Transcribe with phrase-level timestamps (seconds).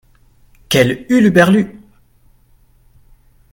[0.69, 1.67] Quel huluberlus!